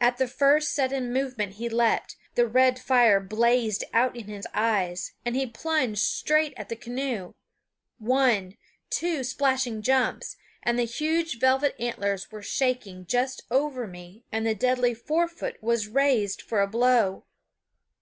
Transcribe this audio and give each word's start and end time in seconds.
At 0.00 0.16
the 0.16 0.26
first 0.26 0.72
sudden 0.72 1.12
motion 1.12 1.50
he 1.50 1.68
leaped; 1.68 2.16
the 2.34 2.46
red 2.48 2.78
fire 2.78 3.20
blazed 3.20 3.84
out 3.92 4.16
in 4.16 4.24
his 4.24 4.46
eyes, 4.54 5.12
and 5.22 5.36
he 5.36 5.46
plunged 5.46 6.00
straight 6.00 6.54
at 6.56 6.70
the 6.70 6.76
canoe 6.76 7.34
one, 7.98 8.56
two 8.88 9.22
splashing 9.22 9.82
jumps, 9.82 10.38
and 10.62 10.78
the 10.78 10.84
huge 10.84 11.38
velvet 11.38 11.76
antlers 11.78 12.32
were 12.32 12.40
shaking 12.40 13.04
just 13.04 13.42
over 13.50 13.86
me 13.86 14.24
and 14.32 14.46
the 14.46 14.54
deadly 14.54 14.94
fore 14.94 15.28
foot 15.28 15.62
was 15.62 15.88
raised 15.88 16.40
for 16.40 16.62
a 16.62 16.66
blow. 16.66 17.26